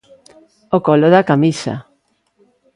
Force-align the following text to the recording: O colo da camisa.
O 0.75 0.77
colo 0.87 1.07
da 1.13 1.27
camisa. 1.29 1.75